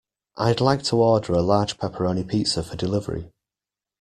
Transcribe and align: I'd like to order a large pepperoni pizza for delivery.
I'd 0.35 0.59
like 0.61 0.81
to 0.85 0.95
order 0.95 1.33
a 1.33 1.43
large 1.43 1.77
pepperoni 1.77 2.27
pizza 2.27 2.63
for 2.63 2.75
delivery. 2.75 3.31